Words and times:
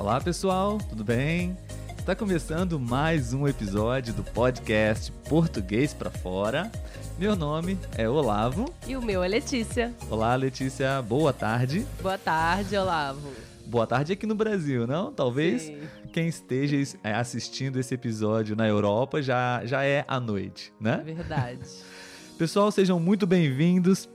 Olá 0.00 0.18
pessoal, 0.18 0.78
tudo 0.78 1.04
bem? 1.04 1.54
Está 1.98 2.16
começando 2.16 2.80
mais 2.80 3.34
um 3.34 3.46
episódio 3.46 4.14
do 4.14 4.24
podcast 4.24 5.12
Português 5.28 5.92
para 5.92 6.10
Fora. 6.10 6.72
Meu 7.18 7.36
nome 7.36 7.78
é 7.98 8.08
Olavo. 8.08 8.72
E 8.88 8.96
o 8.96 9.02
meu 9.02 9.22
é 9.22 9.28
Letícia. 9.28 9.94
Olá, 10.08 10.34
Letícia, 10.36 11.02
boa 11.02 11.34
tarde. 11.34 11.86
Boa 12.00 12.16
tarde, 12.16 12.78
Olavo. 12.78 13.30
Boa 13.66 13.86
tarde 13.86 14.14
aqui 14.14 14.26
no 14.26 14.34
Brasil, 14.34 14.86
não? 14.86 15.12
Talvez 15.12 15.64
Sim. 15.64 15.82
quem 16.14 16.28
esteja 16.28 16.98
é, 17.04 17.12
assistindo 17.12 17.78
esse 17.78 17.92
episódio 17.92 18.56
na 18.56 18.66
Europa 18.66 19.20
já, 19.20 19.60
já 19.66 19.84
é 19.84 20.06
à 20.08 20.18
noite, 20.18 20.72
né? 20.80 21.02
Verdade. 21.04 21.60
Pessoal, 22.38 22.72
sejam 22.72 22.98
muito 22.98 23.26
bem-vindos 23.26 24.08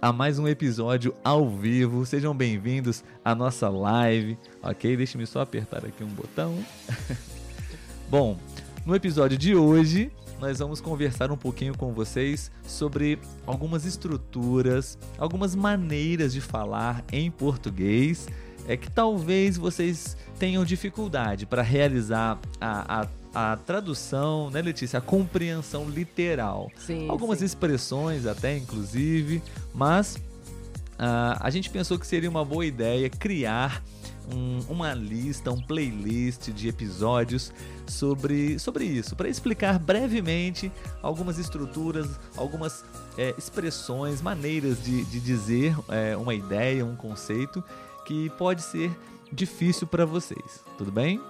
a 0.00 0.12
mais 0.12 0.38
um 0.38 0.48
episódio 0.48 1.14
ao 1.22 1.48
vivo. 1.48 2.06
Sejam 2.06 2.34
bem-vindos 2.34 3.04
à 3.22 3.34
nossa 3.34 3.68
live, 3.68 4.38
ok? 4.62 4.96
Deixe-me 4.96 5.26
só 5.26 5.42
apertar 5.42 5.84
aqui 5.84 6.02
um 6.02 6.08
botão. 6.08 6.56
Bom, 8.08 8.38
no 8.86 8.94
episódio 8.94 9.36
de 9.36 9.54
hoje 9.54 10.10
nós 10.40 10.58
vamos 10.58 10.80
conversar 10.80 11.30
um 11.30 11.36
pouquinho 11.36 11.76
com 11.76 11.92
vocês 11.92 12.50
sobre 12.66 13.18
algumas 13.46 13.84
estruturas, 13.84 14.98
algumas 15.18 15.54
maneiras 15.54 16.32
de 16.32 16.40
falar 16.40 17.04
em 17.12 17.30
português. 17.30 18.26
É 18.66 18.76
que 18.76 18.90
talvez 18.90 19.58
vocês 19.58 20.16
tenham 20.38 20.64
dificuldade 20.64 21.44
para 21.44 21.60
realizar 21.60 22.38
a, 22.58 23.02
a, 23.02 23.06
a, 23.34 23.56
tradução, 23.56 24.50
né, 24.50 24.62
Letícia? 24.62 24.98
A 24.98 25.02
compreensão 25.02 25.88
literal. 25.88 26.70
Sim. 26.78 27.08
Algumas 27.08 27.38
sim. 27.38 27.44
expressões 27.44 28.26
até, 28.26 28.56
inclusive, 28.56 29.42
mas 29.74 30.16
uh, 30.16 31.36
a 31.40 31.50
gente 31.50 31.70
pensou 31.70 31.98
que 31.98 32.06
seria 32.06 32.28
uma 32.28 32.44
boa 32.44 32.64
ideia 32.64 33.08
criar 33.08 33.82
um, 34.34 34.60
uma 34.68 34.94
lista, 34.94 35.50
um 35.50 35.60
playlist 35.60 36.50
de 36.50 36.68
episódios 36.68 37.52
sobre, 37.86 38.58
sobre 38.58 38.84
isso, 38.84 39.16
para 39.16 39.28
explicar 39.28 39.78
brevemente 39.78 40.70
algumas 41.02 41.38
estruturas, 41.38 42.08
algumas 42.36 42.84
é, 43.18 43.34
expressões, 43.36 44.22
maneiras 44.22 44.82
de, 44.82 45.04
de 45.04 45.20
dizer 45.20 45.76
é, 45.88 46.16
uma 46.16 46.34
ideia, 46.34 46.84
um 46.84 46.94
conceito 46.94 47.62
que 48.06 48.30
pode 48.30 48.62
ser 48.62 48.96
difícil 49.32 49.86
para 49.86 50.04
vocês. 50.04 50.64
Tudo 50.78 50.92
bem? 50.92 51.20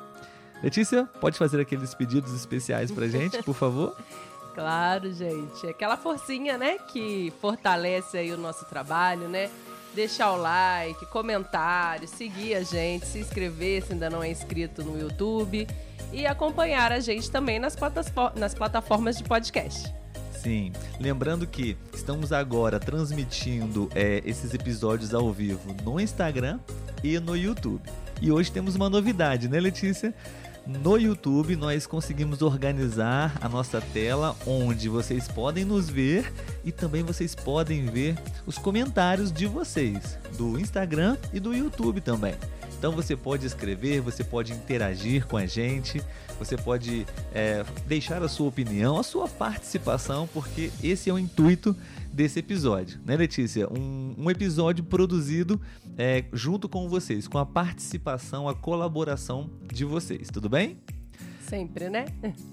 Letícia, 0.62 1.08
pode 1.20 1.39
fazer 1.39 1.61
aqueles 1.61 1.94
pedidos 1.94 2.34
especiais 2.34 2.91
pra 2.91 3.08
gente, 3.08 3.42
por 3.42 3.55
favor? 3.55 3.97
Claro, 4.53 5.12
gente. 5.12 5.66
Aquela 5.69 5.97
forcinha, 5.97 6.58
né, 6.58 6.77
que 6.89 7.33
fortalece 7.41 8.19
aí 8.19 8.33
o 8.33 8.36
nosso 8.36 8.64
trabalho, 8.66 9.28
né? 9.28 9.48
Deixar 9.94 10.33
o 10.33 10.36
like, 10.36 11.06
comentário, 11.06 12.06
seguir 12.06 12.55
a 12.55 12.62
gente, 12.62 13.06
se 13.06 13.20
inscrever 13.20 13.83
se 13.83 13.92
ainda 13.92 14.11
não 14.11 14.22
é 14.22 14.28
inscrito 14.28 14.83
no 14.83 15.00
YouTube 15.00 15.66
e 16.12 16.27
acompanhar 16.27 16.92
a 16.92 17.00
gente 17.00 17.31
também 17.31 17.58
nas, 17.58 17.77
nas 18.36 18.53
plataformas 18.53 19.16
de 19.16 19.25
podcast. 19.25 19.92
Sim, 20.42 20.72
lembrando 20.98 21.47
que 21.47 21.77
estamos 21.92 22.33
agora 22.33 22.81
transmitindo 22.81 23.91
é, 23.94 24.22
esses 24.25 24.55
episódios 24.55 25.12
ao 25.12 25.31
vivo 25.33 25.75
no 25.84 26.00
Instagram 26.00 26.58
e 27.05 27.19
no 27.19 27.36
YouTube. 27.36 27.83
E 28.22 28.33
hoje 28.33 28.50
temos 28.50 28.75
uma 28.75 28.88
novidade, 28.88 29.48
né, 29.48 29.61
Letícia? 29.61 30.14
No 30.78 30.96
YouTube 30.96 31.56
nós 31.56 31.84
conseguimos 31.84 32.42
organizar 32.42 33.36
a 33.40 33.48
nossa 33.48 33.80
tela 33.80 34.36
onde 34.46 34.88
vocês 34.88 35.26
podem 35.26 35.64
nos 35.64 35.90
ver 35.90 36.32
e 36.64 36.70
também 36.70 37.02
vocês 37.02 37.34
podem 37.34 37.86
ver 37.86 38.16
os 38.46 38.56
comentários 38.56 39.32
de 39.32 39.46
vocês 39.46 40.16
do 40.38 40.60
Instagram 40.60 41.16
e 41.32 41.41
do 41.41 41.52
YouTube 41.52 42.00
também. 42.00 42.34
Então 42.80 42.92
você 42.92 43.14
pode 43.14 43.44
escrever, 43.46 44.00
você 44.00 44.24
pode 44.24 44.54
interagir 44.54 45.26
com 45.26 45.36
a 45.36 45.44
gente, 45.44 46.02
você 46.38 46.56
pode 46.56 47.06
é, 47.34 47.62
deixar 47.86 48.22
a 48.22 48.28
sua 48.28 48.48
opinião, 48.48 48.98
a 48.98 49.02
sua 49.02 49.28
participação, 49.28 50.26
porque 50.32 50.70
esse 50.82 51.10
é 51.10 51.12
o 51.12 51.19
intuito 51.19 51.76
desse 52.10 52.38
episódio, 52.38 52.98
né, 53.04 53.16
Letícia? 53.16 53.69
Um, 53.70 54.14
um 54.16 54.30
episódio 54.30 54.82
produzido 54.82 55.60
é, 55.98 56.24
junto 56.32 56.70
com 56.70 56.88
vocês, 56.88 57.28
com 57.28 57.36
a 57.36 57.44
participação, 57.44 58.48
a 58.48 58.54
colaboração 58.54 59.50
de 59.70 59.84
vocês, 59.84 60.28
tudo 60.32 60.48
bem? 60.48 60.78
Sempre, 61.46 61.90
né? 61.90 62.06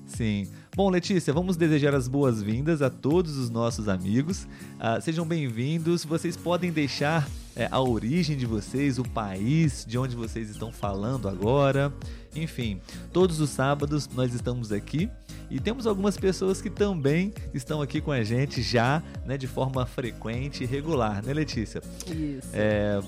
Sim. 0.05 0.49
Bom, 0.75 0.89
Letícia, 0.89 1.31
vamos 1.31 1.55
desejar 1.55 1.95
as 1.95 2.09
boas-vindas 2.09 2.81
a 2.81 2.89
todos 2.89 3.37
os 3.37 3.49
nossos 3.49 3.87
amigos. 3.87 4.43
Uh, 4.43 5.01
sejam 5.01 5.25
bem-vindos. 5.25 6.03
Vocês 6.03 6.35
podem 6.35 6.69
deixar 6.69 7.25
é, 7.57 7.67
a 7.71 7.81
origem 7.81 8.37
de 8.37 8.45
vocês, 8.45 8.99
o 8.99 9.03
país 9.03 9.83
de 9.85 9.97
onde 9.97 10.15
vocês 10.15 10.47
estão 10.47 10.71
falando 10.71 11.27
agora. 11.27 11.91
Enfim, 12.35 12.79
todos 13.11 13.39
os 13.39 13.49
sábados 13.49 14.07
nós 14.15 14.31
estamos 14.31 14.71
aqui 14.71 15.09
e 15.49 15.59
temos 15.59 15.87
algumas 15.87 16.15
pessoas 16.17 16.61
que 16.61 16.69
também 16.69 17.33
estão 17.55 17.81
aqui 17.81 17.99
com 17.99 18.11
a 18.11 18.23
gente 18.23 18.61
já, 18.61 19.01
né, 19.25 19.37
de 19.37 19.47
forma 19.47 19.83
frequente 19.87 20.63
e 20.63 20.67
regular, 20.67 21.25
né, 21.25 21.33
Letícia? 21.33 21.81
Isso. 22.05 22.49
É, 22.53 23.01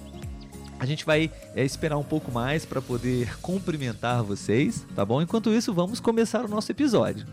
a 0.80 0.86
gente 0.86 1.06
vai 1.06 1.32
é, 1.56 1.64
esperar 1.64 1.98
um 1.98 2.04
pouco 2.04 2.32
mais 2.32 2.66
para 2.66 2.82
poder 2.82 3.38
cumprimentar 3.42 4.24
vocês, 4.24 4.84
tá 4.96 5.06
bom? 5.06 5.22
Enquanto 5.22 5.54
isso, 5.54 5.72
vamos 5.76 6.00
começar 6.00 6.44
o 6.44 6.48
nosso 6.48 6.72
episódio. 6.72 7.28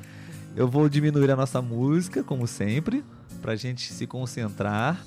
Eu 0.55 0.69
vou 0.69 0.87
diminuir 0.87 1.31
a 1.31 1.37
nossa 1.37 1.63
música, 1.63 2.23
como 2.23 2.47
sempre, 2.47 3.03
para 3.41 3.53
a 3.53 3.57
gente 3.57 3.91
se 3.91 4.07
concentrar 4.07 5.03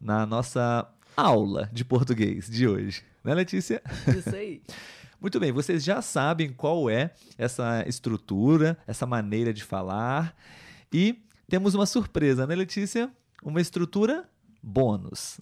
na 0.00 0.24
nossa 0.24 0.86
aula 1.20 1.68
de 1.72 1.84
português 1.84 2.48
de 2.48 2.66
hoje. 2.66 3.02
Né, 3.22 3.34
Letícia? 3.34 3.82
Isso 4.16 4.34
aí. 4.34 4.62
Muito 5.20 5.38
bem, 5.38 5.52
vocês 5.52 5.84
já 5.84 6.00
sabem 6.00 6.50
qual 6.50 6.88
é 6.88 7.10
essa 7.36 7.84
estrutura, 7.86 8.78
essa 8.86 9.04
maneira 9.04 9.52
de 9.52 9.62
falar. 9.62 10.34
E 10.90 11.22
temos 11.46 11.74
uma 11.74 11.84
surpresa, 11.84 12.46
né, 12.46 12.54
Letícia? 12.54 13.10
Uma 13.42 13.60
estrutura 13.60 14.26
bônus 14.62 15.40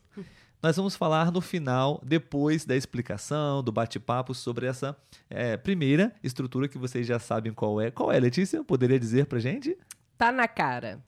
nós 0.62 0.76
vamos 0.76 0.96
falar 0.96 1.30
no 1.30 1.40
final, 1.40 2.00
depois 2.04 2.64
da 2.64 2.74
explicação, 2.74 3.62
do 3.62 3.70
bate-papo 3.70 4.34
sobre 4.34 4.66
essa 4.66 4.96
é, 5.30 5.56
primeira 5.56 6.12
estrutura 6.22 6.66
que 6.66 6.76
vocês 6.76 7.06
já 7.06 7.18
sabem 7.18 7.52
qual 7.52 7.80
é. 7.80 7.90
Qual 7.90 8.10
é, 8.10 8.18
Letícia? 8.18 8.64
Poderia 8.64 8.98
dizer 8.98 9.26
pra 9.26 9.38
gente? 9.38 9.78
Tá 10.16 10.32
na 10.32 10.48
cara. 10.48 11.00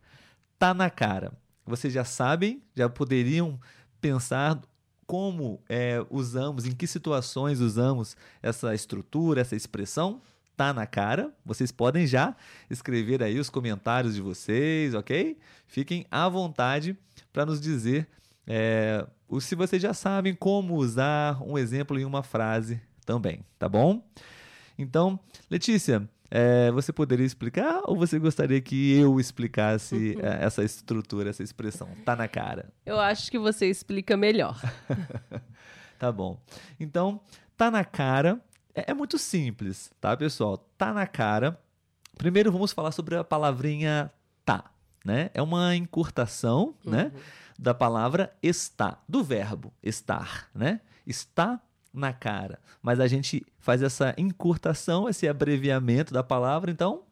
Tá 0.59 0.73
na 0.73 0.89
cara. 0.89 1.33
Vocês 1.67 1.93
já 1.93 2.05
sabem, 2.05 2.63
já 2.77 2.89
poderiam 2.89 3.59
pensar 4.01 4.61
como 5.07 5.61
é, 5.69 6.05
usamos, 6.09 6.67
em 6.67 6.73
que 6.73 6.87
situações 6.87 7.61
usamos 7.61 8.17
essa 8.43 8.75
estrutura, 8.75 9.41
essa 9.41 9.57
expressão? 9.57 10.21
Tá 10.57 10.73
na 10.73 10.87
cara. 10.87 11.33
Vocês 11.45 11.73
podem 11.73 12.07
já 12.07 12.37
escrever 12.69 13.23
aí 13.23 13.39
os 13.39 13.51
comentários 13.51 14.15
de 14.15 14.21
vocês, 14.21 14.95
ok? 14.95 15.39
Fiquem 15.67 16.07
à 16.11 16.29
vontade 16.29 16.97
para 17.33 17.47
nos 17.47 17.61
dizer 17.61 18.09
é, 18.47 19.07
se 19.41 19.55
vocês 19.55 19.81
já 19.81 19.95
sabem 19.95 20.35
como 20.35 20.75
usar 20.75 21.41
um 21.43 21.57
exemplo 21.57 21.99
em 21.99 22.05
uma 22.05 22.23
frase 22.23 22.81
também, 23.07 23.45
tá 23.59 23.69
bom? 23.69 24.03
Então, 24.77 25.21
Letícia, 25.49 26.09
é, 26.31 26.71
você 26.71 26.93
poderia 26.93 27.27
explicar 27.27 27.81
ou 27.85 27.97
você 27.97 28.19
gostaria 28.19 28.61
que 28.61 28.97
eu 28.97 29.19
explicasse 29.19 30.17
é, 30.23 30.45
essa 30.45 30.63
estrutura, 30.63 31.31
essa 31.31 31.43
expressão? 31.43 31.89
Tá 32.05 32.15
na 32.15 32.29
cara. 32.29 32.73
Eu 32.87 33.01
acho 33.01 33.31
que 33.31 33.39
você 33.39 33.67
explica 33.67 34.17
melhor. 34.17 34.61
tá 35.99 36.13
bom. 36.13 36.41
Então, 36.79 37.21
tá 37.57 37.71
na 37.71 37.85
cara 37.85 38.41
é, 38.75 38.91
é 38.91 38.95
muito 38.95 39.19
simples, 39.19 39.91
tá, 40.01 40.17
pessoal? 40.17 40.59
Tá 40.79 40.93
na 40.93 41.07
cara. 41.07 41.61
Primeiro 42.17 42.53
vamos 42.53 42.73
falar 42.73 42.93
sobre 42.93 43.17
a 43.17 43.25
palavrinha 43.25 44.11
tá, 44.45 44.71
né? 45.05 45.31
É 45.35 45.43
uma 45.43 45.75
encurtação, 45.75 46.75
né? 46.85 47.05
uhum. 47.05 47.11
né? 47.11 47.13
da 47.59 47.75
palavra 47.75 48.35
está, 48.43 48.99
do 49.07 49.23
verbo 49.23 49.71
estar, 49.83 50.49
né? 50.55 50.81
Está 51.07 51.61
na 51.93 52.13
cara. 52.13 52.59
Mas 52.83 53.01
a 53.01 53.07
gente 53.07 53.45
faz 53.59 53.83
essa 53.83 54.15
encurtação, 54.17 55.09
esse 55.09 55.29
abreviamento 55.29 56.13
da 56.13 56.23
palavra, 56.23 56.71
então 56.71 57.03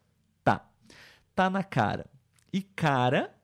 tá. 0.44 0.68
Tá 1.34 1.50
na 1.50 1.62
cara. 1.62 2.06
E 2.52 2.62
cara, 2.62 3.34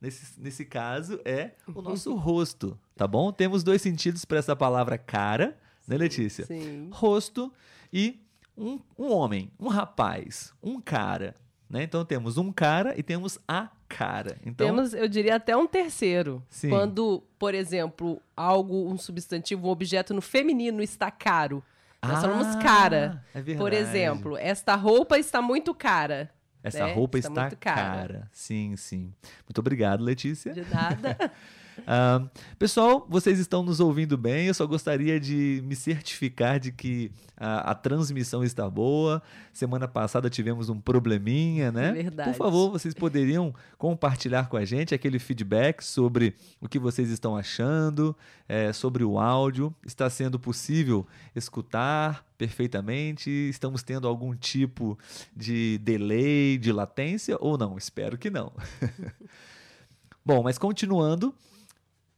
nesse, 0.00 0.40
nesse 0.40 0.64
caso, 0.64 1.20
é 1.24 1.52
o 1.66 1.80
nosso 1.80 2.14
rosto, 2.14 2.78
tá 2.96 3.06
bom? 3.06 3.32
Temos 3.32 3.62
dois 3.62 3.80
sentidos 3.80 4.24
para 4.24 4.38
essa 4.38 4.54
palavra 4.54 4.98
cara, 4.98 5.58
né, 5.86 5.96
Letícia? 5.96 6.44
Sim. 6.46 6.90
Rosto 6.92 7.52
e 7.92 8.20
um, 8.56 8.78
um 8.98 9.10
homem, 9.10 9.50
um 9.58 9.68
rapaz, 9.68 10.52
um 10.62 10.80
cara, 10.80 11.34
né? 11.70 11.84
Então 11.84 12.04
temos 12.04 12.36
um 12.36 12.50
cara 12.52 12.98
e 12.98 13.02
temos 13.02 13.38
a 13.46 13.68
cara. 13.88 14.36
Então, 14.44 14.66
temos, 14.66 14.92
eu 14.92 15.08
diria, 15.08 15.36
até 15.36 15.56
um 15.56 15.66
terceiro. 15.66 16.42
Sim. 16.50 16.70
Quando, 16.70 17.22
por 17.38 17.54
exemplo, 17.54 18.20
algo, 18.36 18.90
um 18.90 18.98
substantivo, 18.98 19.68
um 19.68 19.70
objeto 19.70 20.12
no 20.12 20.20
feminino 20.20 20.82
está 20.82 21.10
caro. 21.10 21.62
Nós 22.02 22.18
ah, 22.18 22.20
falamos 22.22 22.56
cara. 22.56 23.24
É 23.32 23.40
verdade. 23.40 23.58
Por 23.58 23.72
exemplo, 23.72 24.36
esta 24.36 24.74
roupa 24.74 25.18
está 25.18 25.40
muito 25.40 25.72
cara. 25.72 26.30
Essa 26.62 26.86
né? 26.86 26.92
roupa 26.92 27.18
está, 27.18 27.30
está 27.30 27.40
muito 27.42 27.56
cara. 27.56 27.76
cara. 27.76 28.28
Sim, 28.32 28.76
sim. 28.76 29.12
Muito 29.46 29.58
obrigado, 29.58 30.02
Letícia. 30.02 30.52
De 30.52 30.62
nada. 30.62 31.16
Uh, 31.80 32.30
pessoal, 32.58 33.06
vocês 33.08 33.38
estão 33.38 33.62
nos 33.62 33.80
ouvindo 33.80 34.16
bem. 34.16 34.46
Eu 34.46 34.54
só 34.54 34.66
gostaria 34.66 35.18
de 35.18 35.62
me 35.64 35.74
certificar 35.74 36.58
de 36.58 36.72
que 36.72 37.10
a, 37.36 37.72
a, 37.72 37.74
transmissão 37.74 38.44
está 38.44 38.68
boa. 38.68 39.22
Semana 39.52 39.88
passada 39.88 40.30
tivemos 40.30 40.68
um 40.68 40.80
probleminha, 40.80 41.72
né? 41.72 41.92
Verdade. 41.92 42.30
Por 42.30 42.36
favor, 42.36 42.70
vocês 42.70 42.94
poderiam 42.94 43.54
compartilhar 43.78 44.48
com 44.48 44.56
a 44.56 44.64
gente 44.64 44.94
aquele 44.94 45.18
feedback 45.18 45.82
sobre 45.82 46.34
o 46.60 46.68
que 46.68 46.78
vocês 46.78 47.10
estão 47.10 47.36
achando, 47.36 48.16
é, 48.48 48.72
sobre 48.72 49.02
o 49.02 49.18
áudio. 49.18 49.74
Está 49.86 50.08
sendo 50.08 50.38
possível 50.38 51.06
escutar 51.34 52.24
perfeitamente? 52.36 53.30
Estamos 53.30 53.82
tendo 53.82 54.08
algum 54.08 54.34
tipo 54.34 54.98
de 55.36 55.78
delay, 55.78 56.58
de 56.58 56.72
latência 56.72 57.36
ou 57.40 57.58
não? 57.58 57.76
Espero 57.76 58.16
que 58.16 58.30
não. 58.30 58.52
Bom, 60.24 60.42
mas 60.42 60.58
continuando, 60.58 61.34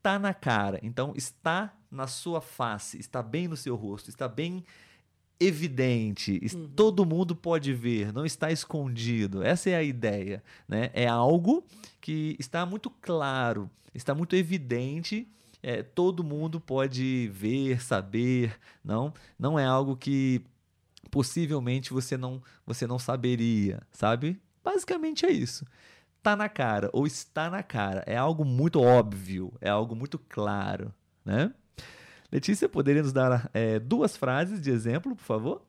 tá 0.02 0.19
na 0.19 0.34
cara. 0.34 0.81
Então 0.82 1.12
está 1.16 1.72
na 1.90 2.06
sua 2.06 2.40
face, 2.40 2.99
está 2.99 3.22
bem 3.22 3.46
no 3.46 3.56
seu 3.56 3.76
rosto, 3.76 4.08
está 4.08 4.26
bem 4.26 4.64
evidente, 5.38 6.40
uhum. 6.54 6.69
todo 6.69 7.04
mundo 7.04 7.34
pode 7.34 7.75
ver, 7.75 8.12
não 8.12 8.25
está 8.25 8.50
escondido. 8.50 9.43
Essa 9.43 9.70
é 9.70 9.75
a 9.75 9.82
ideia, 9.82 10.43
né? 10.69 10.90
É 10.94 11.06
algo 11.06 11.64
que 12.00 12.37
está 12.38 12.64
muito 12.64 12.88
claro, 12.88 13.69
está 13.94 14.14
muito 14.14 14.37
evidente. 14.37 15.28
É, 15.64 15.81
todo 15.82 16.25
mundo 16.25 16.60
pode 16.60 17.28
ver, 17.32 17.81
saber, 17.81 18.58
não? 18.84 19.12
Não 19.38 19.56
é 19.56 19.64
algo 19.64 19.96
que 19.96 20.43
possivelmente 21.08 21.93
você 21.93 22.16
não 22.16 22.43
você 22.66 22.87
não 22.87 22.99
saberia, 22.99 23.81
sabe? 23.93 24.40
Basicamente 24.64 25.26
é 25.26 25.31
isso 25.31 25.64
tá 26.22 26.36
na 26.36 26.48
cara 26.48 26.88
ou 26.92 27.06
está 27.06 27.50
na 27.50 27.62
cara. 27.62 28.02
É 28.06 28.16
algo 28.16 28.44
muito 28.44 28.80
óbvio, 28.80 29.52
é 29.60 29.69
algo 29.69 29.94
muito 29.96 30.19
claro, 30.19 30.94
né? 31.24 31.52
Letícia, 32.30 32.69
poderia 32.69 33.02
nos 33.02 33.12
dar 33.12 33.50
é, 33.52 33.78
duas 33.78 34.16
frases 34.16 34.60
de 34.60 34.70
exemplo, 34.70 35.14
por 35.14 35.24
favor? 35.24 35.62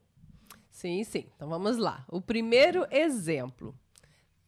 Sim, 0.69 1.03
sim. 1.03 1.25
Então 1.35 1.50
vamos 1.50 1.77
lá. 1.77 2.05
O 2.07 2.21
primeiro 2.21 2.85
exemplo. 2.89 3.75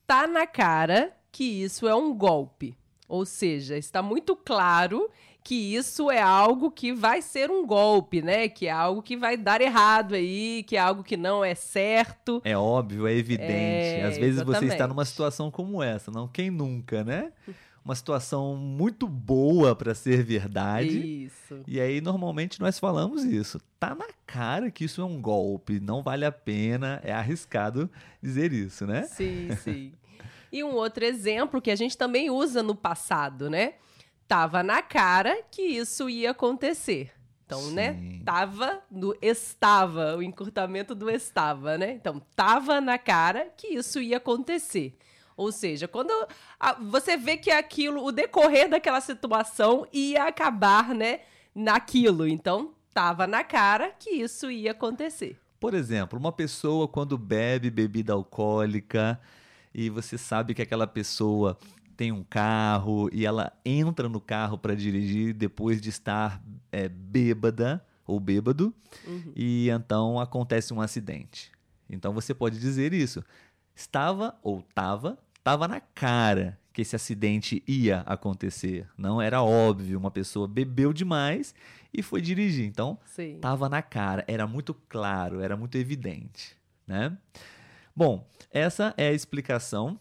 Tá 0.07 0.25
na 0.27 0.47
cara 0.47 1.15
que 1.31 1.43
isso 1.43 1.87
é 1.87 1.95
um 1.95 2.13
golpe. 2.13 2.77
Ou 3.07 3.25
seja, 3.25 3.77
está 3.77 4.01
muito 4.01 4.35
claro 4.35 5.09
que 5.45 5.75
isso 5.75 6.09
é 6.09 6.19
algo 6.19 6.71
que 6.71 6.91
vai 6.91 7.21
ser 7.21 7.51
um 7.51 7.67
golpe, 7.67 8.19
né? 8.19 8.49
Que 8.49 8.65
é 8.65 8.71
algo 8.71 9.03
que 9.03 9.15
vai 9.15 9.37
dar 9.37 9.61
errado 9.61 10.15
aí, 10.15 10.63
que 10.63 10.75
é 10.75 10.79
algo 10.79 11.03
que 11.03 11.15
não 11.15 11.45
é 11.45 11.53
certo. 11.53 12.41
É 12.43 12.57
óbvio, 12.57 13.05
é 13.05 13.13
evidente. 13.13 13.53
É, 13.53 14.05
Às 14.05 14.17
vezes 14.17 14.37
exatamente. 14.37 14.59
você 14.61 14.73
está 14.73 14.87
numa 14.87 15.05
situação 15.05 15.51
como 15.51 15.83
essa, 15.83 16.09
não 16.09 16.27
quem 16.27 16.49
nunca, 16.49 17.03
né? 17.03 17.31
Uma 17.83 17.93
situação 17.93 18.55
muito 18.55 19.07
boa 19.07 19.75
para 19.75 19.93
ser 19.93 20.23
verdade. 20.23 21.25
Isso. 21.25 21.61
E 21.67 21.79
aí 21.79 22.01
normalmente 22.01 22.59
nós 22.59 22.79
falamos 22.79 23.23
isso. 23.23 23.61
Tá 23.79 23.93
na 23.93 24.07
cara 24.25 24.71
que 24.71 24.85
isso 24.85 24.99
é 24.99 25.05
um 25.05 25.21
golpe, 25.21 25.79
não 25.79 26.01
vale 26.01 26.25
a 26.25 26.31
pena, 26.31 26.99
é 27.03 27.13
arriscado 27.13 27.87
dizer 28.19 28.51
isso, 28.51 28.87
né? 28.87 29.03
Sim, 29.03 29.49
sim. 29.63 29.93
e 30.51 30.63
um 30.63 30.73
outro 30.73 31.05
exemplo 31.05 31.61
que 31.61 31.69
a 31.69 31.75
gente 31.75 31.95
também 31.95 32.31
usa 32.31 32.63
no 32.63 32.73
passado, 32.73 33.47
né? 33.47 33.75
Tava 34.27 34.63
na 34.63 34.81
cara 34.81 35.43
que 35.51 35.61
isso 35.61 36.09
ia 36.09 36.31
acontecer. 36.31 37.11
Então, 37.45 37.69
né, 37.71 37.93
Sim. 37.93 37.99
né? 37.99 38.21
Tava 38.25 38.81
no 38.89 39.15
estava, 39.21 40.17
o 40.17 40.23
encurtamento 40.23 40.95
do 40.95 41.09
estava, 41.09 41.77
né? 41.77 41.91
Então, 41.93 42.19
tava 42.35 42.81
na 42.81 42.97
cara 42.97 43.51
que 43.55 43.67
isso 43.67 44.01
ia 44.01 44.17
acontecer. 44.17 44.97
Ou 45.37 45.51
seja, 45.51 45.87
quando 45.87 46.11
a, 46.59 46.73
você 46.73 47.15
vê 47.17 47.37
que 47.37 47.51
aquilo, 47.51 48.03
o 48.03 48.11
decorrer 48.11 48.69
daquela 48.69 49.01
situação 49.01 49.85
ia 49.93 50.23
acabar, 50.23 50.95
né, 50.95 51.19
naquilo. 51.53 52.27
Então, 52.27 52.73
tava 52.93 53.27
na 53.27 53.43
cara 53.43 53.91
que 53.99 54.09
isso 54.09 54.49
ia 54.49 54.71
acontecer. 54.71 55.37
Por 55.59 55.73
exemplo, 55.73 56.17
uma 56.17 56.31
pessoa 56.31 56.87
quando 56.87 57.17
bebe 57.17 57.69
bebida 57.69 58.13
alcoólica 58.13 59.19
e 59.73 59.89
você 59.89 60.17
sabe 60.17 60.53
que 60.53 60.61
aquela 60.61 60.87
pessoa 60.87 61.57
tem 61.95 62.11
um 62.11 62.23
carro 62.23 63.09
e 63.11 63.25
ela 63.25 63.51
entra 63.65 64.09
no 64.09 64.19
carro 64.19 64.57
para 64.57 64.75
dirigir 64.75 65.33
depois 65.33 65.81
de 65.81 65.89
estar 65.89 66.41
é, 66.71 66.87
bêbada 66.87 67.83
ou 68.05 68.19
bêbado 68.19 68.73
uhum. 69.07 69.31
e 69.35 69.69
então 69.69 70.19
acontece 70.19 70.73
um 70.73 70.81
acidente. 70.81 71.51
Então 71.89 72.13
você 72.13 72.33
pode 72.33 72.59
dizer 72.59 72.93
isso. 72.93 73.23
Estava 73.75 74.37
ou 74.41 74.59
estava, 74.59 75.17
estava 75.37 75.67
na 75.67 75.79
cara 75.79 76.59
que 76.71 76.81
esse 76.81 76.95
acidente 76.95 77.63
ia 77.65 78.01
acontecer. 78.01 78.87
Não 78.97 79.21
era 79.21 79.41
óbvio, 79.41 79.97
uma 79.97 80.11
pessoa 80.11 80.47
bebeu 80.47 80.91
demais 80.91 81.55
e 81.93 82.01
foi 82.03 82.21
dirigir. 82.21 82.65
Então, 82.65 82.99
estava 83.17 83.69
na 83.69 83.81
cara, 83.81 84.25
era 84.27 84.45
muito 84.45 84.73
claro, 84.89 85.39
era 85.39 85.55
muito 85.55 85.77
evidente, 85.77 86.57
né? 86.85 87.17
Bom, 87.95 88.27
essa 88.51 88.93
é 88.97 89.07
a 89.07 89.13
explicação 89.13 89.97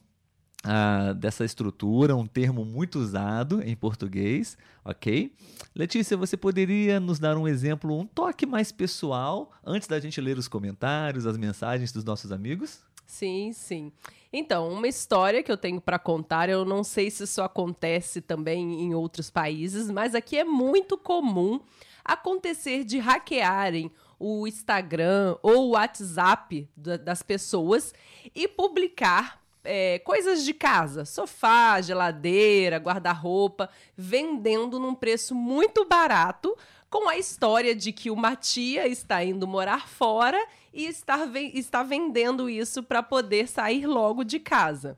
uh, 0.65 1.15
dessa 1.15 1.45
estrutura, 1.45 2.17
um 2.17 2.27
termo 2.27 2.65
muito 2.65 2.99
usado 2.99 3.63
em 3.63 3.77
português, 3.77 4.57
ok? 4.85 5.33
Letícia, 5.75 6.17
você 6.17 6.37
poderia 6.37 6.99
nos 6.99 7.19
dar 7.19 7.37
um 7.37 7.47
exemplo, 7.47 7.99
um 7.99 8.07
toque 8.07 8.47
mais 8.47 8.73
pessoal, 8.73 9.51
antes 9.65 9.87
da 9.87 10.01
gente 10.01 10.21
ler 10.21 10.39
os 10.39 10.49
comentários, 10.49 11.27
as 11.27 11.37
mensagens 11.37 11.93
dos 11.93 12.05
nossos 12.05 12.33
amigos? 12.33 12.81
Sim, 13.07 13.53
sim. 13.53 13.93
Então, 14.33 14.69
uma 14.69 14.89
história 14.89 15.43
que 15.43 15.53
eu 15.53 15.57
tenho 15.57 15.81
para 15.81 15.99
contar, 15.99 16.49
eu 16.49 16.65
não 16.65 16.83
sei 16.83 17.11
se 17.11 17.23
isso 17.23 17.43
acontece 17.43 18.21
também 18.21 18.83
em 18.83 18.95
outros 18.95 19.31
países, 19.31 19.91
mas 19.91 20.15
aqui 20.15 20.37
é 20.37 20.45
muito 20.45 20.97
comum 20.97 21.61
acontecer 22.05 22.85
de 22.85 22.99
hackearem 22.99 23.91
o 24.19 24.47
Instagram 24.47 25.37
ou 25.43 25.67
o 25.67 25.71
WhatsApp 25.71 26.69
das 26.77 27.23
pessoas 27.23 27.93
e 28.35 28.49
publicar 28.49 29.44
é, 29.65 29.99
coisas 30.01 30.45
de 30.45 30.53
casa, 30.53 31.05
sofá, 31.05 31.81
geladeira, 31.81 32.77
guarda-roupa, 32.77 33.71
vendendo 33.97 34.79
num 34.79 34.95
preço 34.95 35.35
muito 35.35 35.85
barato, 35.87 36.57
com 36.91 37.09
a 37.09 37.17
história 37.17 37.75
de 37.75 37.91
que 37.91 38.11
uma 38.11 38.37
tia 38.37 38.87
está 38.87 39.25
indo 39.25 39.49
morar 39.49 39.89
fora 39.89 40.39
e 40.73 40.87
está, 40.87 41.19
está 41.53 41.83
vendendo 41.83 42.49
isso 42.49 42.83
para 42.83 43.03
poder 43.03 43.49
sair 43.49 43.87
logo 43.87 44.23
de 44.23 44.39
casa. 44.39 44.97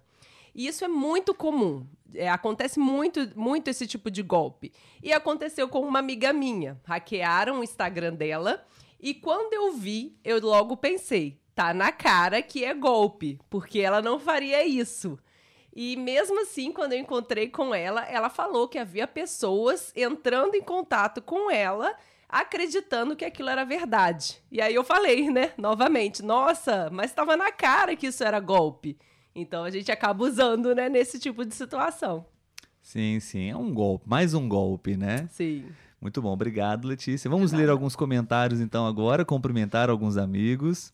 E 0.54 0.66
isso 0.66 0.84
é 0.84 0.88
muito 0.88 1.34
comum. 1.34 1.86
É, 2.14 2.28
acontece 2.28 2.78
muito, 2.78 3.30
muito 3.34 3.68
esse 3.68 3.86
tipo 3.86 4.10
de 4.10 4.22
golpe. 4.22 4.72
E 5.02 5.12
aconteceu 5.12 5.68
com 5.68 5.80
uma 5.80 5.98
amiga 5.98 6.32
minha. 6.32 6.80
Hackearam 6.84 7.60
o 7.60 7.64
Instagram 7.64 8.14
dela. 8.14 8.64
E 9.00 9.12
quando 9.12 9.52
eu 9.52 9.72
vi, 9.72 10.16
eu 10.24 10.40
logo 10.40 10.76
pensei: 10.76 11.38
tá 11.56 11.72
na 11.72 11.90
cara 11.90 12.42
que 12.42 12.62
é 12.64 12.74
golpe, 12.74 13.40
porque 13.48 13.80
ela 13.80 14.02
não 14.02 14.20
faria 14.20 14.64
isso. 14.64 15.18
E 15.74 15.96
mesmo 15.96 16.42
assim, 16.42 16.70
quando 16.70 16.92
eu 16.92 16.98
encontrei 16.98 17.48
com 17.48 17.74
ela, 17.74 18.04
ela 18.04 18.28
falou 18.28 18.68
que 18.68 18.78
havia 18.78 19.06
pessoas 19.06 19.90
entrando 19.96 20.54
em 20.54 20.62
contato 20.62 21.22
com 21.22 21.50
ela, 21.50 21.94
acreditando 22.28 23.16
que 23.16 23.24
aquilo 23.24 23.48
era 23.48 23.64
verdade. 23.64 24.36
E 24.52 24.60
aí 24.60 24.74
eu 24.74 24.84
falei, 24.84 25.30
né, 25.30 25.52
novamente, 25.56 26.22
nossa, 26.22 26.90
mas 26.92 27.10
estava 27.10 27.36
na 27.38 27.50
cara 27.50 27.96
que 27.96 28.08
isso 28.08 28.22
era 28.22 28.38
golpe. 28.38 28.98
Então 29.34 29.64
a 29.64 29.70
gente 29.70 29.90
acaba 29.90 30.24
usando, 30.24 30.74
né, 30.74 30.90
nesse 30.90 31.18
tipo 31.18 31.42
de 31.42 31.54
situação. 31.54 32.26
Sim, 32.82 33.18
sim, 33.18 33.50
é 33.50 33.56
um 33.56 33.72
golpe, 33.72 34.06
mais 34.06 34.34
um 34.34 34.46
golpe, 34.46 34.94
né? 34.96 35.26
Sim. 35.32 35.64
Muito 36.00 36.20
bom, 36.20 36.32
obrigado, 36.32 36.86
Letícia. 36.86 37.30
Vamos 37.30 37.50
ler 37.50 37.70
alguns 37.70 37.96
comentários 37.96 38.60
então 38.60 38.86
agora, 38.86 39.24
cumprimentar 39.24 39.88
alguns 39.88 40.18
amigos. 40.18 40.92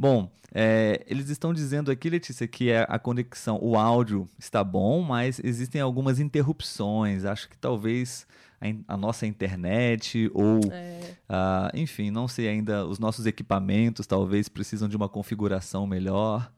Bom, 0.00 0.32
é, 0.54 1.04
eles 1.06 1.28
estão 1.28 1.52
dizendo 1.52 1.90
aqui, 1.90 2.08
Letícia, 2.08 2.48
que 2.48 2.70
é 2.70 2.86
a 2.88 2.98
conexão, 2.98 3.58
o 3.60 3.76
áudio 3.76 4.26
está 4.38 4.64
bom, 4.64 5.02
mas 5.02 5.38
existem 5.44 5.78
algumas 5.78 6.18
interrupções. 6.18 7.26
Acho 7.26 7.50
que 7.50 7.58
talvez 7.58 8.26
a, 8.58 8.94
a 8.94 8.96
nossa 8.96 9.26
internet 9.26 10.30
ou, 10.32 10.58
é. 10.72 11.16
uh, 11.28 11.76
enfim, 11.76 12.10
não 12.10 12.26
sei 12.26 12.48
ainda, 12.48 12.86
os 12.86 12.98
nossos 12.98 13.26
equipamentos 13.26 14.06
talvez 14.06 14.48
precisam 14.48 14.88
de 14.88 14.96
uma 14.96 15.06
configuração 15.06 15.86
melhor. 15.86 16.50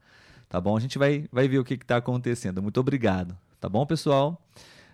Tá 0.47 0.61
bom? 0.61 0.77
A 0.77 0.79
gente 0.79 0.97
vai, 0.97 1.25
vai 1.29 1.49
ver 1.49 1.59
o 1.59 1.65
que 1.65 1.73
está 1.73 1.97
acontecendo. 1.97 2.63
Muito 2.63 2.79
obrigado. 2.79 3.37
Tá 3.59 3.67
bom, 3.67 3.85
pessoal? 3.85 4.41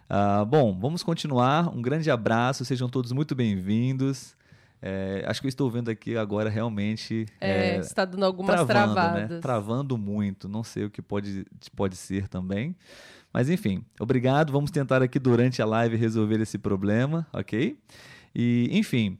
Uh, 0.09 0.43
bom, 0.43 0.75
vamos 0.75 1.03
continuar. 1.03 1.69
Um 1.69 1.83
grande 1.83 2.09
abraço, 2.09 2.65
sejam 2.65 2.89
todos 2.89 3.11
muito 3.11 3.35
bem-vindos. 3.35 4.35
É, 4.81 5.23
acho 5.27 5.41
que 5.41 5.47
eu 5.47 5.49
estou 5.49 5.69
vendo 5.69 5.89
aqui 5.89 6.15
agora 6.15 6.49
realmente. 6.49 7.25
É, 7.39 7.75
é 7.75 7.79
está 7.79 8.05
dando 8.05 8.25
algumas 8.25 8.55
travando, 8.55 8.73
né? 8.73 8.93
travadas. 8.93 9.29
Né? 9.29 9.39
Travando 9.39 9.97
muito. 9.97 10.47
Não 10.47 10.63
sei 10.63 10.85
o 10.85 10.89
que 10.89 11.01
pode, 11.01 11.45
pode 11.75 11.95
ser 11.95 12.27
também. 12.27 12.75
Mas 13.33 13.49
enfim, 13.49 13.83
obrigado. 13.99 14.51
Vamos 14.51 14.71
tentar 14.71 15.03
aqui 15.03 15.19
durante 15.19 15.61
a 15.61 15.65
live 15.65 15.95
resolver 15.95 16.41
esse 16.41 16.57
problema, 16.57 17.27
ok? 17.33 17.77
E, 18.33 18.69
enfim, 18.71 19.17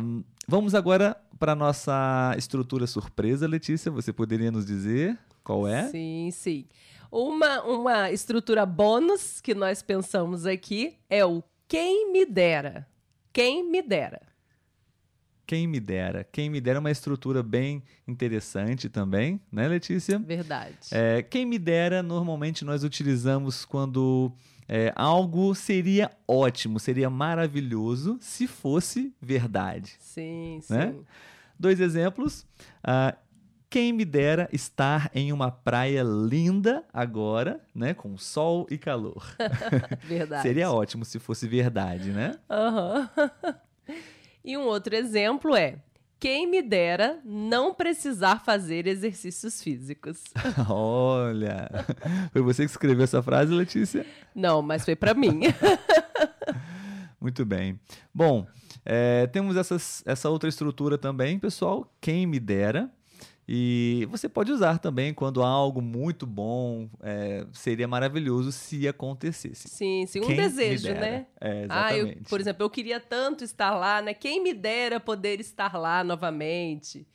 um, 0.00 0.22
vamos 0.46 0.74
agora 0.74 1.16
para 1.38 1.52
a 1.52 1.56
nossa 1.56 2.34
estrutura 2.36 2.86
surpresa, 2.86 3.46
Letícia. 3.46 3.90
Você 3.90 4.12
poderia 4.12 4.50
nos 4.50 4.66
dizer 4.66 5.18
qual 5.42 5.66
é? 5.66 5.88
Sim, 5.88 6.30
sim. 6.32 6.66
Uma, 7.10 7.62
uma 7.62 8.10
estrutura 8.12 8.66
bônus 8.66 9.40
que 9.40 9.54
nós 9.54 9.82
pensamos 9.82 10.44
aqui 10.44 10.96
é 11.08 11.24
o 11.24 11.42
quem 11.66 12.12
me 12.12 12.26
dera. 12.26 12.86
Quem 13.32 13.68
me 13.68 13.80
dera. 13.80 14.27
Quem 15.48 15.66
me 15.66 15.80
dera. 15.80 16.24
Quem 16.30 16.50
me 16.50 16.60
dera 16.60 16.76
é 16.76 16.78
uma 16.80 16.90
estrutura 16.90 17.42
bem 17.42 17.82
interessante 18.06 18.86
também, 18.90 19.40
né, 19.50 19.66
Letícia? 19.66 20.18
Verdade. 20.18 20.76
É, 20.90 21.22
quem 21.22 21.46
me 21.46 21.58
dera, 21.58 22.02
normalmente 22.02 22.66
nós 22.66 22.84
utilizamos 22.84 23.64
quando 23.64 24.30
é, 24.68 24.92
algo 24.94 25.54
seria 25.54 26.10
ótimo, 26.28 26.78
seria 26.78 27.08
maravilhoso 27.08 28.18
se 28.20 28.46
fosse 28.46 29.10
verdade. 29.22 29.96
Sim, 29.98 30.60
Né? 30.68 30.92
sim. 30.92 31.04
Dois 31.58 31.80
exemplos. 31.80 32.46
Ah, 32.84 33.16
quem 33.70 33.90
me 33.90 34.04
dera 34.04 34.50
estar 34.52 35.10
em 35.14 35.32
uma 35.32 35.50
praia 35.50 36.02
linda 36.02 36.84
agora, 36.92 37.58
né, 37.74 37.94
com 37.94 38.18
sol 38.18 38.66
e 38.70 38.76
calor. 38.76 39.26
Verdade. 40.04 40.42
Seria 40.42 40.70
ótimo 40.70 41.06
se 41.06 41.18
fosse 41.18 41.48
verdade, 41.48 42.12
né? 42.12 42.34
Aham. 42.50 43.08
e 44.48 44.56
um 44.56 44.62
outro 44.62 44.96
exemplo 44.96 45.54
é: 45.54 45.76
quem 46.18 46.46
me 46.46 46.62
dera 46.62 47.20
não 47.22 47.74
precisar 47.74 48.42
fazer 48.42 48.86
exercícios 48.86 49.62
físicos. 49.62 50.24
Olha, 50.66 51.68
foi 52.32 52.40
você 52.40 52.64
que 52.64 52.70
escreveu 52.70 53.04
essa 53.04 53.22
frase, 53.22 53.52
Letícia? 53.52 54.06
Não, 54.34 54.62
mas 54.62 54.86
foi 54.86 54.96
pra 54.96 55.12
mim. 55.12 55.42
Muito 57.20 57.44
bem. 57.44 57.78
Bom, 58.14 58.46
é, 58.86 59.26
temos 59.26 59.54
essas, 59.54 60.02
essa 60.06 60.30
outra 60.30 60.48
estrutura 60.48 60.96
também, 60.96 61.38
pessoal. 61.38 61.92
Quem 62.00 62.26
me 62.26 62.40
dera. 62.40 62.90
E 63.50 64.06
você 64.10 64.28
pode 64.28 64.52
usar 64.52 64.78
também 64.78 65.14
quando 65.14 65.42
algo 65.42 65.80
muito 65.80 66.26
bom 66.26 66.86
é, 67.00 67.46
seria 67.50 67.88
maravilhoso 67.88 68.52
se 68.52 68.86
acontecesse. 68.86 69.68
Sim, 69.68 70.04
sim, 70.06 70.20
um 70.20 70.26
Quem 70.26 70.36
desejo, 70.36 70.92
né? 70.92 71.26
É, 71.40 71.66
Ah, 71.70 71.96
eu, 71.96 72.14
por 72.28 72.38
exemplo, 72.40 72.62
eu 72.62 72.68
queria 72.68 73.00
tanto 73.00 73.42
estar 73.42 73.70
lá, 73.70 74.02
né? 74.02 74.12
Quem 74.12 74.42
me 74.42 74.52
dera 74.52 75.00
poder 75.00 75.40
estar 75.40 75.78
lá 75.78 76.04
novamente. 76.04 77.06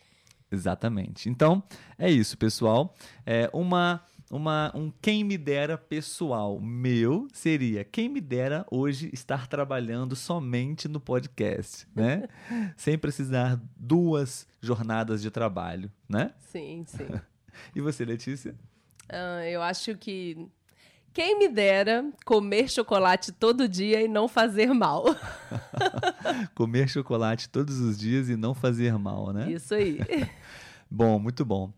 Exatamente. 0.52 1.30
Então, 1.30 1.62
é 2.00 2.10
isso, 2.10 2.36
pessoal. 2.36 2.96
É 3.26 3.48
uma, 3.54 4.04
uma, 4.30 4.72
um 4.76 4.92
quem 5.02 5.24
me 5.24 5.38
dera 5.38 5.78
pessoal 5.78 6.60
meu 6.60 7.28
seria 7.32 7.84
quem 7.84 8.10
me 8.10 8.22
dera 8.22 8.66
hoje 8.72 9.10
estar 9.14 9.48
trabalhando 9.48 10.16
somente 10.16 10.88
no 10.88 11.00
podcast, 11.00 11.88
né? 11.96 12.28
Sem 12.78 12.98
precisar 12.98 13.62
duas 13.76 14.48
jornadas 14.62 15.22
de 15.22 15.30
trabalho, 15.30 15.92
né? 16.08 16.32
Sim, 16.52 16.84
sim. 16.88 17.08
E 17.76 17.82
você, 17.82 18.04
Letícia? 18.04 18.56
Ah, 19.08 19.48
eu 19.48 19.62
acho 19.62 19.96
que. 19.96 20.48
Quem 21.14 21.38
me 21.38 21.48
dera 21.48 22.04
comer 22.26 22.68
chocolate 22.68 23.32
todo 23.32 23.70
dia 23.70 24.02
e 24.02 24.08
não 24.08 24.28
fazer 24.28 24.74
mal. 24.74 25.06
Comer 26.56 26.90
chocolate 26.90 27.48
todos 27.48 27.80
os 27.80 28.00
dias 28.00 28.28
e 28.30 28.36
não 28.36 28.56
fazer 28.56 28.98
mal, 28.98 29.32
né? 29.32 29.52
Isso 29.52 29.76
aí. 29.76 30.00
Bom, 30.90 31.20
muito 31.20 31.46
bom. 31.46 31.72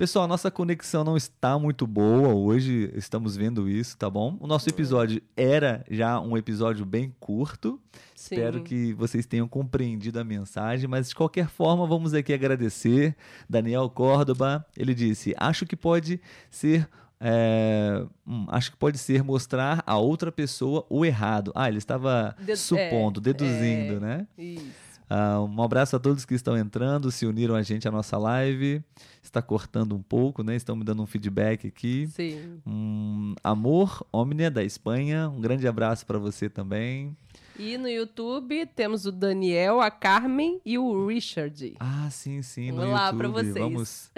Pessoal, 0.00 0.26
nossa 0.26 0.50
conexão 0.50 1.04
não 1.04 1.14
está 1.14 1.58
muito 1.58 1.86
boa 1.86 2.28
hoje, 2.34 2.90
estamos 2.94 3.36
vendo 3.36 3.68
isso, 3.68 3.98
tá 3.98 4.08
bom? 4.08 4.34
O 4.40 4.46
nosso 4.46 4.66
episódio 4.70 5.20
era 5.36 5.84
já 5.90 6.18
um 6.18 6.38
episódio 6.38 6.86
bem 6.86 7.14
curto. 7.20 7.78
Sim. 8.14 8.34
Espero 8.36 8.62
que 8.62 8.94
vocês 8.94 9.26
tenham 9.26 9.46
compreendido 9.46 10.18
a 10.18 10.24
mensagem, 10.24 10.88
mas 10.88 11.10
de 11.10 11.14
qualquer 11.14 11.48
forma, 11.48 11.86
vamos 11.86 12.14
aqui 12.14 12.32
agradecer. 12.32 13.14
Daniel 13.46 13.90
Córdoba, 13.90 14.64
ele 14.74 14.94
disse: 14.94 15.34
Acho 15.36 15.66
que 15.66 15.76
pode 15.76 16.18
ser. 16.50 16.88
é, 17.20 18.02
hum, 18.26 18.46
acho 18.48 18.70
que 18.70 18.78
pode 18.78 18.96
ser 18.96 19.22
mostrar 19.22 19.82
a 19.86 19.98
outra 19.98 20.32
pessoa 20.32 20.86
o 20.88 21.04
errado. 21.04 21.52
Ah, 21.54 21.68
ele 21.68 21.76
estava 21.76 22.34
Dedu- 22.38 22.56
supondo, 22.56 23.20
é, 23.20 23.22
deduzindo, 23.22 23.96
é. 23.96 24.00
né? 24.00 24.26
Isso. 24.38 24.89
Ah, 25.12 25.40
um 25.40 25.60
abraço 25.60 25.96
a 25.96 25.98
todos 25.98 26.24
que 26.24 26.34
estão 26.34 26.56
entrando, 26.56 27.10
se 27.10 27.26
uniram 27.26 27.56
a 27.56 27.62
gente 27.62 27.88
à 27.88 27.90
nossa 27.90 28.16
live. 28.16 28.80
Está 29.20 29.42
cortando 29.42 29.96
um 29.96 30.02
pouco, 30.02 30.44
né? 30.44 30.54
Estão 30.54 30.76
me 30.76 30.84
dando 30.84 31.02
um 31.02 31.06
feedback 31.06 31.66
aqui. 31.66 32.06
Sim. 32.06 32.60
Um, 32.64 33.34
Amor 33.42 34.06
Omnia 34.12 34.48
da 34.52 34.62
Espanha, 34.62 35.28
um 35.28 35.40
grande 35.40 35.66
abraço 35.66 36.06
para 36.06 36.16
você 36.16 36.48
também. 36.48 37.16
E 37.58 37.76
no 37.76 37.88
YouTube 37.88 38.64
temos 38.66 39.04
o 39.04 39.10
Daniel, 39.10 39.80
a 39.80 39.90
Carmen 39.90 40.60
e 40.64 40.78
o 40.78 41.06
Richard. 41.08 41.74
Ah, 41.80 42.08
sim, 42.08 42.40
sim, 42.40 42.70
Olá 42.70 43.06
YouTube. 43.06 43.18
pra 43.18 43.28
vocês. 43.28 43.54
Vamos, 43.54 44.10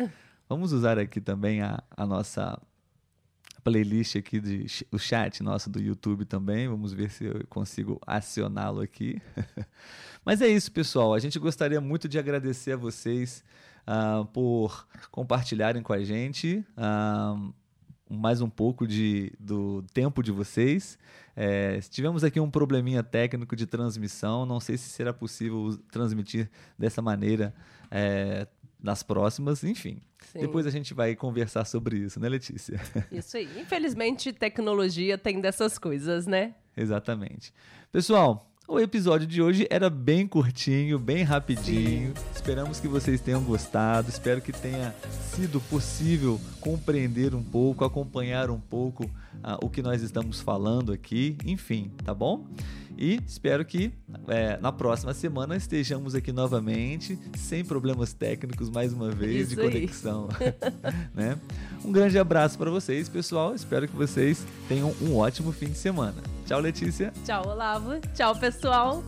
vamos 0.46 0.72
usar 0.72 0.98
aqui 0.98 1.22
também 1.22 1.62
a, 1.62 1.82
a 1.96 2.04
nossa 2.04 2.60
playlist 3.62 4.16
aqui 4.16 4.40
de 4.40 4.66
o 4.90 4.98
chat 4.98 5.42
nosso 5.42 5.70
do 5.70 5.80
YouTube 5.80 6.24
também. 6.24 6.68
Vamos 6.68 6.92
ver 6.92 7.10
se 7.10 7.24
eu 7.24 7.46
consigo 7.48 8.00
acioná-lo 8.06 8.80
aqui. 8.80 9.20
Mas 10.24 10.40
é 10.40 10.48
isso, 10.48 10.70
pessoal. 10.70 11.14
A 11.14 11.18
gente 11.18 11.38
gostaria 11.38 11.80
muito 11.80 12.08
de 12.08 12.18
agradecer 12.18 12.72
a 12.72 12.76
vocês 12.76 13.44
ah, 13.86 14.26
por 14.32 14.86
compartilharem 15.10 15.82
com 15.82 15.92
a 15.92 16.02
gente 16.02 16.64
ah, 16.76 17.36
mais 18.08 18.40
um 18.40 18.48
pouco 18.50 18.86
de, 18.86 19.32
do 19.38 19.82
tempo 19.94 20.22
de 20.22 20.30
vocês. 20.30 20.98
É, 21.34 21.80
tivemos 21.80 22.22
aqui 22.22 22.38
um 22.38 22.50
probleminha 22.50 23.02
técnico 23.02 23.56
de 23.56 23.66
transmissão. 23.66 24.44
Não 24.44 24.60
sei 24.60 24.76
se 24.76 24.88
será 24.90 25.12
possível 25.12 25.78
transmitir 25.90 26.50
dessa 26.78 27.00
maneira 27.00 27.54
é, 27.90 28.46
nas 28.82 29.02
próximas. 29.02 29.62
Enfim, 29.62 30.00
Sim. 30.32 30.40
depois 30.40 30.66
a 30.66 30.70
gente 30.70 30.92
vai 30.92 31.14
conversar 31.14 31.64
sobre 31.64 31.98
isso, 31.98 32.18
né, 32.18 32.28
Letícia? 32.28 32.80
Isso 33.12 33.36
aí. 33.36 33.48
Infelizmente, 33.60 34.32
tecnologia 34.32 35.16
tem 35.16 35.40
dessas 35.40 35.78
coisas, 35.78 36.26
né? 36.26 36.54
Exatamente. 36.76 37.52
Pessoal, 37.90 38.50
o 38.66 38.80
episódio 38.80 39.26
de 39.26 39.42
hoje 39.42 39.66
era 39.68 39.90
bem 39.90 40.26
curtinho, 40.26 40.98
bem 40.98 41.22
rapidinho. 41.22 42.14
Esperamos 42.34 42.80
que 42.80 42.88
vocês 42.88 43.20
tenham 43.20 43.42
gostado. 43.42 44.08
Espero 44.08 44.40
que 44.40 44.52
tenha 44.52 44.94
sido 45.34 45.60
possível 45.62 46.40
compreender 46.60 47.34
um 47.34 47.42
pouco, 47.42 47.84
acompanhar 47.84 48.50
um 48.50 48.60
pouco 48.60 49.10
ah, 49.42 49.58
o 49.62 49.68
que 49.68 49.82
nós 49.82 50.00
estamos 50.02 50.40
falando 50.40 50.92
aqui. 50.92 51.36
Enfim, 51.44 51.90
tá 52.04 52.14
bom? 52.14 52.46
E 53.02 53.20
espero 53.26 53.64
que 53.64 53.92
é, 54.28 54.56
na 54.58 54.70
próxima 54.70 55.12
semana 55.12 55.56
estejamos 55.56 56.14
aqui 56.14 56.30
novamente, 56.30 57.18
sem 57.36 57.64
problemas 57.64 58.12
técnicos, 58.12 58.70
mais 58.70 58.92
uma 58.92 59.10
vez, 59.10 59.48
de 59.48 59.54
Isso 59.54 59.60
aí. 59.60 59.72
conexão. 59.72 60.28
né? 61.12 61.36
Um 61.84 61.90
grande 61.90 62.16
abraço 62.16 62.56
para 62.56 62.70
vocês, 62.70 63.08
pessoal. 63.08 63.56
Espero 63.56 63.88
que 63.88 63.96
vocês 63.96 64.46
tenham 64.68 64.94
um 65.02 65.16
ótimo 65.16 65.50
fim 65.50 65.66
de 65.66 65.78
semana. 65.78 66.22
Tchau, 66.46 66.60
Letícia. 66.60 67.12
Tchau, 67.24 67.48
Olavo. 67.48 67.98
Tchau, 68.14 68.36
pessoal. 68.36 69.02